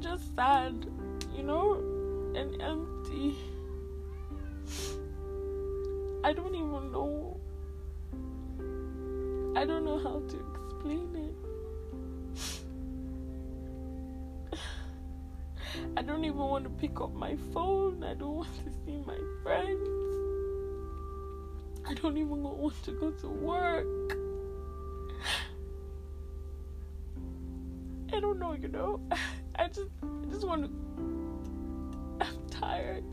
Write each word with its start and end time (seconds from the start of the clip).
just 0.00 0.34
sad, 0.34 0.86
you 1.34 1.42
know, 1.42 1.74
and 2.34 2.60
empty. 2.62 3.36
I 6.24 6.32
don't 6.32 6.54
even 6.54 6.92
know. 6.92 7.40
I 9.56 9.64
don't 9.66 9.84
know 9.84 9.98
how 9.98 10.22
to 10.28 10.36
explain 10.54 11.14
it. 11.16 11.34
I 15.96 16.02
don't 16.02 16.24
even 16.24 16.38
want 16.38 16.64
to 16.64 16.70
pick 16.70 17.00
up 17.00 17.12
my 17.14 17.36
phone. 17.52 18.02
I 18.04 18.14
don't 18.14 18.36
want 18.36 18.54
to 18.64 18.70
see 18.84 18.98
my 19.06 19.18
friends. 19.42 19.88
I 21.86 21.94
don't 21.94 22.16
even 22.16 22.42
want 22.42 22.82
to 22.84 22.92
go 22.92 23.10
to 23.10 23.28
work. 23.28 24.16
I 28.12 28.20
don't 28.20 28.38
know, 28.38 28.52
you 28.52 28.68
know. 28.68 29.00
I 29.62 29.68
just 29.68 29.90
I 30.02 30.26
just 30.28 30.44
want 30.44 30.64
to 30.64 30.70
I'm 32.20 32.48
tired. 32.50 33.04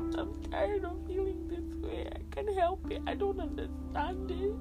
I'm 0.00 0.34
tired 0.50 0.84
of 0.84 1.06
feeling 1.06 1.46
this 1.46 1.88
way. 1.88 2.08
I 2.12 2.18
can't 2.34 2.52
help 2.58 2.90
it. 2.90 3.00
I 3.06 3.14
don't 3.14 3.38
understand 3.38 4.28
it. 4.32 4.56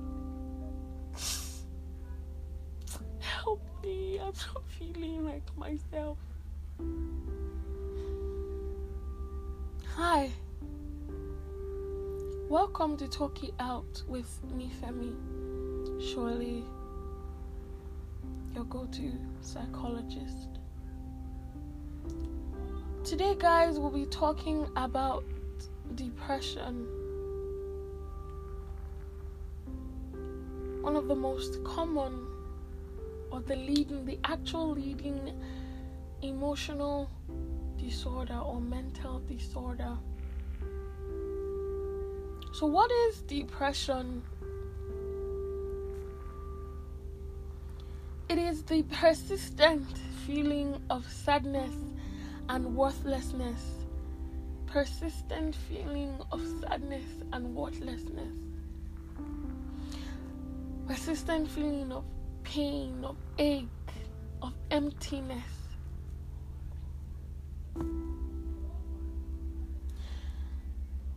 Help 3.19 3.63
me. 3.83 4.19
I'm 4.19 4.27
not 4.27 4.63
feeling 4.77 5.25
like 5.25 5.57
myself. 5.57 6.19
Hi. 9.95 10.29
Welcome 12.47 12.95
to 12.97 13.07
Talk 13.07 13.43
It 13.43 13.55
Out 13.59 14.03
with 14.07 14.29
me, 14.53 14.69
Femi. 14.83 15.15
Surely 16.13 16.63
your 18.55 18.65
go 18.65 18.85
to 18.85 19.11
psychologist. 19.41 20.59
Today, 23.03 23.35
guys, 23.37 23.79
we'll 23.79 23.89
be 23.89 24.05
talking 24.05 24.67
about 24.75 25.23
depression. 25.95 26.87
One 30.81 30.95
of 30.95 31.07
the 31.07 31.15
most 31.15 31.63
common, 31.63 32.27
or 33.31 33.41
the 33.41 33.55
leading, 33.55 34.05
the 34.05 34.19
actual 34.23 34.71
leading 34.71 35.31
emotional 36.21 37.09
disorder 37.77 38.37
or 38.37 38.59
mental 38.59 39.19
disorder. 39.19 39.97
So, 42.53 42.65
what 42.65 42.91
is 43.07 43.21
depression? 43.21 44.23
It 48.31 48.37
is 48.37 48.63
the 48.63 48.83
persistent 48.83 49.85
feeling 50.25 50.81
of 50.89 51.05
sadness 51.05 51.75
and 52.47 52.77
worthlessness. 52.77 53.61
Persistent 54.67 55.53
feeling 55.53 56.17
of 56.31 56.41
sadness 56.61 57.03
and 57.33 57.53
worthlessness. 57.53 58.37
Persistent 60.87 61.49
feeling 61.49 61.91
of 61.91 62.05
pain, 62.43 63.03
of 63.03 63.17
ache, 63.37 63.67
of 64.41 64.53
emptiness. 64.71 65.51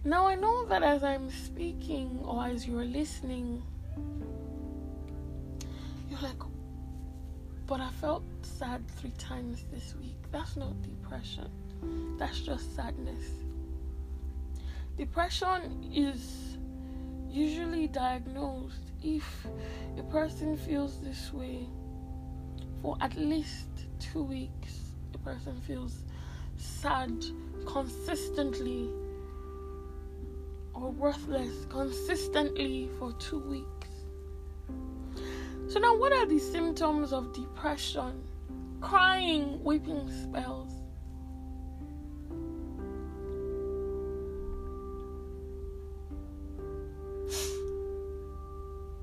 Now, 0.02 0.26
I 0.26 0.34
know 0.34 0.64
that 0.66 0.82
as 0.82 1.04
I'm 1.04 1.30
speaking 1.30 2.22
or 2.24 2.46
as 2.46 2.66
you're 2.66 2.84
listening, 2.84 3.62
you're 6.10 6.20
like, 6.20 6.42
but 7.66 7.80
I 7.80 7.90
felt 8.00 8.24
sad 8.42 8.86
three 8.88 9.12
times 9.18 9.64
this 9.72 9.94
week. 10.00 10.16
That's 10.30 10.56
not 10.56 10.80
depression, 10.82 11.48
that's 12.18 12.40
just 12.40 12.74
sadness. 12.76 13.24
Depression 14.96 15.90
is 15.92 16.58
usually 17.28 17.88
diagnosed 17.88 18.92
if 19.02 19.46
a 19.98 20.02
person 20.04 20.56
feels 20.56 21.00
this 21.00 21.32
way 21.32 21.66
for 22.80 22.96
at 23.00 23.16
least 23.16 23.68
two 23.98 24.22
weeks. 24.22 24.92
A 25.14 25.18
person 25.18 25.60
feels 25.62 26.04
sad 26.56 27.24
consistently 27.66 28.88
or 30.74 30.90
worthless 30.90 31.66
consistently 31.70 32.88
for 32.98 33.12
two 33.14 33.40
weeks. 33.40 33.73
So, 35.74 35.80
now 35.80 35.96
what 35.96 36.12
are 36.12 36.24
the 36.24 36.38
symptoms 36.38 37.12
of 37.12 37.32
depression? 37.32 38.22
Crying, 38.80 39.60
weeping 39.64 40.08
spells. 40.08 40.70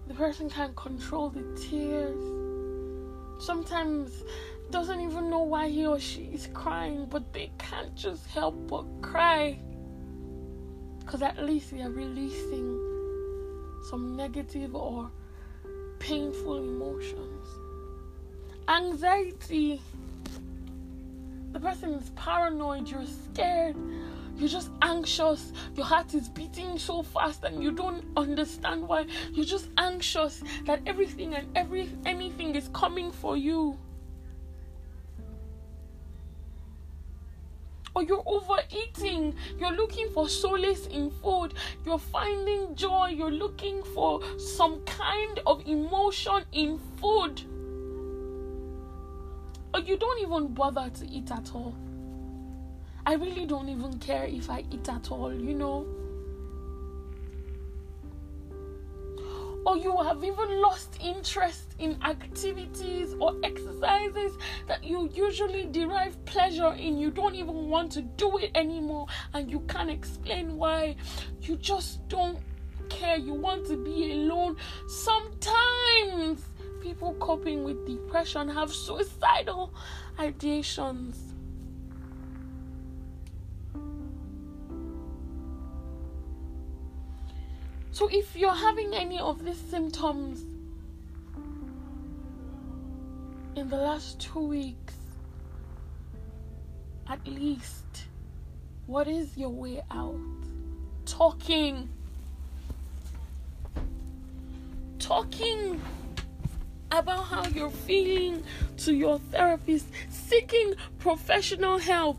The 0.07 0.13
person 0.13 0.49
can't 0.49 0.73
control 0.77 1.29
the 1.29 1.43
tears. 1.59 2.23
Sometimes 3.43 4.23
doesn't 4.69 5.01
even 5.01 5.29
know 5.29 5.41
why 5.41 5.67
he 5.67 5.85
or 5.85 5.99
she 5.99 6.29
is 6.33 6.47
crying, 6.53 7.05
but 7.05 7.33
they 7.33 7.51
can't 7.57 7.93
just 7.95 8.25
help 8.27 8.55
but 8.69 8.85
cry. 9.01 9.59
Because 10.99 11.21
at 11.21 11.43
least 11.43 11.71
they 11.71 11.81
are 11.81 11.91
releasing 11.91 12.79
some 13.89 14.15
negative 14.15 14.73
or 14.73 15.11
painful 16.01 16.57
emotions. 16.57 17.47
Anxiety. 18.67 19.79
The 21.51 21.59
person 21.59 21.93
is 21.93 22.09
paranoid, 22.15 22.89
you're 22.89 23.05
scared, 23.05 23.75
you're 24.37 24.49
just 24.49 24.71
anxious, 24.81 25.53
your 25.75 25.85
heart 25.85 26.15
is 26.15 26.27
beating 26.29 26.79
so 26.79 27.03
fast 27.03 27.43
and 27.43 27.61
you 27.61 27.71
don't 27.71 28.03
understand 28.17 28.87
why. 28.87 29.05
You're 29.31 29.45
just 29.45 29.69
anxious 29.77 30.41
that 30.65 30.81
everything 30.87 31.35
and 31.35 31.47
every 31.55 31.91
anything 32.05 32.55
is 32.55 32.69
coming 32.73 33.11
for 33.11 33.37
you. 33.37 33.77
Or 37.93 38.03
you're 38.03 38.23
overeating, 38.25 39.35
you're 39.57 39.71
looking 39.71 40.09
for 40.13 40.29
solace 40.29 40.87
in 40.87 41.11
food, 41.11 41.53
you're 41.85 41.99
finding 41.99 42.75
joy, 42.75 43.07
you're 43.09 43.31
looking 43.31 43.83
for 43.93 44.21
some 44.37 44.81
kind 44.85 45.39
of 45.45 45.65
emotion 45.67 46.43
in 46.51 46.79
food, 46.97 47.41
or 49.73 49.79
you 49.81 49.97
don't 49.97 50.21
even 50.21 50.53
bother 50.53 50.89
to 50.89 51.07
eat 51.07 51.31
at 51.31 51.53
all. 51.53 51.75
I 53.05 53.13
really 53.15 53.45
don't 53.45 53.67
even 53.69 53.97
care 53.99 54.25
if 54.25 54.49
I 54.49 54.63
eat 54.71 54.87
at 54.87 55.11
all, 55.11 55.33
you 55.33 55.53
know. 55.53 55.85
Or 59.65 59.77
you 59.77 59.95
have 59.97 60.23
even 60.23 60.61
lost 60.61 60.97
interest 61.01 61.75
in 61.79 61.97
activities 62.03 63.15
or 63.19 63.35
exercises 63.43 64.33
that 64.67 64.83
you 64.83 65.09
usually 65.13 65.65
derive 65.65 66.23
pleasure 66.25 66.73
in, 66.73 66.97
you 66.97 67.11
don't 67.11 67.35
even 67.35 67.69
want 67.69 67.91
to 67.91 68.01
do 68.01 68.37
it 68.37 68.51
anymore, 68.55 69.07
and 69.33 69.49
you 69.49 69.59
can't 69.67 69.89
explain 69.89 70.57
why. 70.57 70.95
You 71.41 71.55
just 71.57 72.07
don't 72.07 72.39
care, 72.89 73.17
you 73.17 73.33
want 73.33 73.65
to 73.67 73.77
be 73.77 74.11
alone. 74.11 74.57
Sometimes 74.87 76.41
people 76.81 77.13
coping 77.19 77.63
with 77.63 77.85
depression 77.85 78.49
have 78.49 78.71
suicidal 78.73 79.73
ideations. 80.17 81.30
So 88.01 88.09
if 88.11 88.35
you're 88.35 88.51
having 88.51 88.95
any 88.95 89.19
of 89.19 89.45
these 89.45 89.59
symptoms 89.69 90.41
in 93.55 93.69
the 93.69 93.75
last 93.75 94.19
two 94.19 94.39
weeks, 94.39 94.95
at 97.07 97.23
least, 97.27 98.07
what 98.87 99.07
is 99.07 99.37
your 99.37 99.51
way 99.51 99.83
out? 99.91 100.17
Talking. 101.05 101.89
Talking 104.97 105.79
about 106.91 107.25
how 107.25 107.45
you're 107.49 107.69
feeling 107.69 108.43
to 108.77 108.95
your 108.95 109.19
therapist, 109.29 109.85
seeking 110.09 110.73
professional 110.97 111.77
help. 111.77 112.17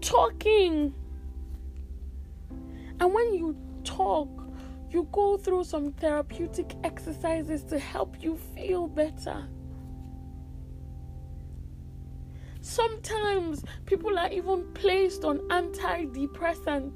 Talking 0.00 0.94
and 3.02 3.12
when 3.12 3.34
you 3.34 3.56
talk, 3.82 4.28
you 4.88 5.08
go 5.10 5.36
through 5.36 5.64
some 5.64 5.90
therapeutic 5.90 6.76
exercises 6.84 7.64
to 7.64 7.76
help 7.76 8.22
you 8.22 8.38
feel 8.54 8.86
better. 8.86 9.48
Sometimes 12.60 13.64
people 13.86 14.16
are 14.16 14.30
even 14.30 14.72
placed 14.74 15.24
on 15.24 15.40
antidepressants. 15.48 16.94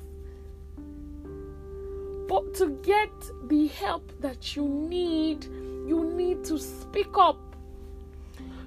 But 2.29 2.55
to 2.55 2.79
get 2.85 3.11
the 3.49 3.67
help 3.67 4.13
that 4.21 4.55
you 4.55 4.69
need, 4.69 5.47
you 5.89 6.13
need 6.15 6.45
to 6.45 6.57
speak 6.57 7.19
up. 7.19 7.57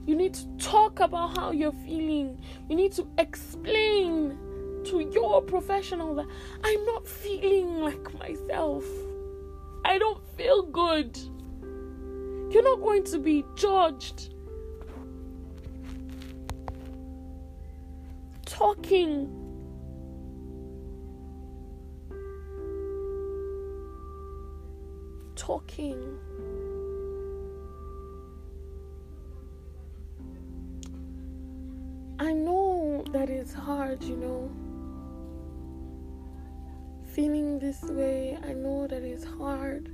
You 0.06 0.15
need 0.15 0.33
to 0.33 0.45
talk 0.57 1.00
about 1.00 1.38
how 1.38 1.51
you're 1.51 1.71
feeling. 1.71 2.38
You 2.68 2.75
need 2.75 2.91
to 2.94 3.07
explain 3.18 4.38
to 4.86 5.00
your 5.00 5.42
professional 5.42 6.16
that 6.16 6.28
I'm 6.64 6.86
not 6.86 7.08
feeling 7.08 7.80
like 7.80 8.14
myself. 8.18 8.84
I 9.86 9.98
don't 9.98 10.22
feel 10.36 10.64
good. 10.64 11.18
You're 12.52 12.64
not 12.64 12.81
going 12.81 13.04
to 13.06 13.20
be 13.20 13.46
judged. 13.56 14.34
Talking. 18.46 19.30
Talking. 25.36 26.20
I 32.22 32.34
know 32.34 33.06
that 33.14 33.30
it's 33.30 33.54
hard, 33.54 34.04
you 34.04 34.18
know. 34.18 34.52
Feeling 37.19 37.60
this 37.60 37.81
way, 37.83 38.38
I 38.48 38.54
know 38.54 38.88
that 38.88 39.04
it's 39.04 39.25
hard. 39.25 39.92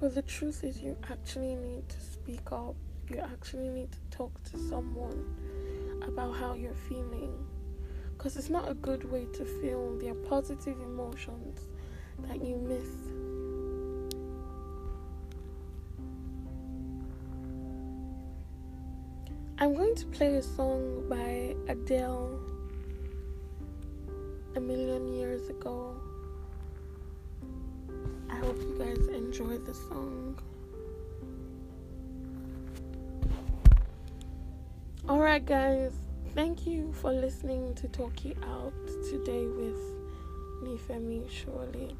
But 0.00 0.16
the 0.16 0.22
truth 0.22 0.64
is, 0.64 0.82
you 0.82 0.96
actually 1.08 1.54
need 1.54 1.88
to 1.88 2.00
speak 2.00 2.50
up. 2.50 2.74
You 3.08 3.18
actually 3.18 3.68
need 3.68 3.92
to 3.92 3.98
talk 4.10 4.32
to 4.50 4.58
someone 4.58 5.24
about 6.02 6.34
how 6.34 6.54
you're 6.54 6.74
feeling. 6.88 7.32
Because 8.18 8.36
it's 8.36 8.50
not 8.50 8.68
a 8.68 8.74
good 8.74 9.08
way 9.08 9.26
to 9.26 9.44
feel. 9.44 9.96
There 10.00 10.10
are 10.10 10.28
positive 10.28 10.76
emotions 10.80 11.60
that 12.26 12.44
you 12.44 12.56
miss. 12.56 12.88
I'm 19.62 19.74
going 19.74 19.94
to 19.94 20.06
play 20.06 20.36
a 20.36 20.42
song 20.42 21.06
by 21.08 21.54
Adele 21.70 22.40
a 24.56 24.60
million 24.60 25.06
years 25.14 25.48
ago. 25.50 25.94
I 28.28 28.34
hope 28.34 28.56
you 28.58 28.76
guys 28.76 29.06
enjoy 29.06 29.56
the 29.58 29.72
song. 29.72 30.36
Alright, 35.08 35.46
guys, 35.46 35.92
thank 36.34 36.66
you 36.66 36.92
for 36.92 37.12
listening 37.12 37.72
to 37.76 37.86
Talk 37.86 38.26
It 38.26 38.36
Out 38.42 38.72
today 39.08 39.46
with 39.46 39.78
me, 40.64 40.76
Nifemi 40.76 41.30
Surely. 41.30 41.96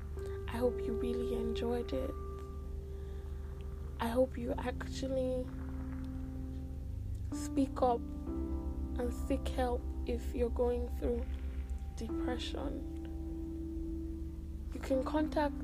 I 0.52 0.56
hope 0.56 0.80
you 0.84 0.94
really 0.94 1.36
enjoyed 1.36 1.92
it. 1.92 2.10
I 4.00 4.08
hope 4.08 4.36
you 4.36 4.52
actually 4.58 5.46
speak 7.32 7.80
up 7.82 8.00
and 9.00 9.12
seek 9.26 9.48
help 9.56 9.80
if 10.06 10.20
you're 10.34 10.50
going 10.50 10.86
through 10.98 11.22
depression. 11.96 12.82
You 14.74 14.80
can 14.80 15.02
contact 15.04 15.54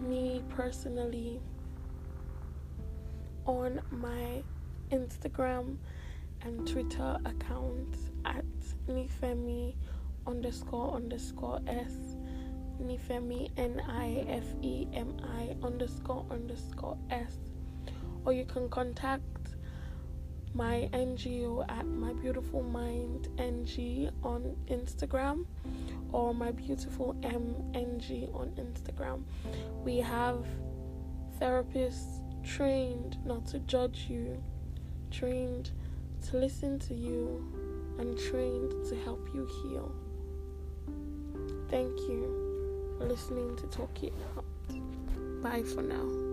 me 0.00 0.42
personally 0.48 1.38
on 3.44 3.80
my 3.90 4.42
Instagram 4.90 5.76
and 6.40 6.66
Twitter 6.66 7.18
account 7.26 7.96
at 8.24 8.44
Nifemi 8.88 9.74
underscore 10.26 10.94
underscore 10.94 11.60
S 11.66 12.16
Nifemi 12.82 13.50
N 13.58 13.82
I 13.86 14.24
F 14.28 14.44
E 14.62 14.86
M 14.94 15.14
I 15.22 15.54
underscore 15.62 16.24
underscore 16.30 16.96
S 17.10 17.36
or 18.24 18.32
you 18.32 18.46
can 18.46 18.68
contact 18.70 19.22
my 20.54 20.88
NGO 20.92 21.64
at 21.68 21.86
My 21.86 22.12
Beautiful 22.14 22.62
Mind 22.62 23.28
NG 23.38 24.10
on 24.22 24.56
Instagram 24.68 25.46
or 26.12 26.34
My 26.34 26.50
Beautiful 26.50 27.14
MNG 27.20 28.34
on 28.34 28.48
Instagram. 28.56 29.22
We 29.84 29.98
have 29.98 30.46
therapists 31.40 32.20
trained 32.44 33.18
not 33.24 33.46
to 33.46 33.58
judge 33.60 34.06
you, 34.08 34.42
trained 35.10 35.70
to 36.28 36.36
listen 36.36 36.78
to 36.80 36.94
you, 36.94 37.44
and 37.98 38.18
trained 38.18 38.72
to 38.88 38.96
help 39.04 39.28
you 39.34 39.46
heal. 39.62 39.92
Thank 41.68 41.98
you 42.00 42.94
for 42.98 43.06
listening 43.06 43.56
to 43.56 43.66
Talk 43.66 44.02
It 44.02 44.14
Out. 44.36 44.44
Bye 45.42 45.62
for 45.62 45.82
now. 45.82 46.27